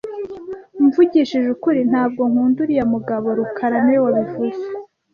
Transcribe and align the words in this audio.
Mvugishije 0.83 1.47
ukuri, 1.55 1.79
ntabwo 1.91 2.21
nkunda 2.31 2.57
uriya 2.63 2.85
mugabo 2.93 3.27
rukara 3.37 3.77
niwe 3.83 3.99
wabivuze 4.05 4.63